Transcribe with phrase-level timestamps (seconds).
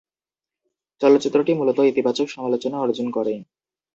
[1.01, 3.33] চলচ্চিত্রটি মূলত ইতিবাচক সমালোচনা অর্জন করে।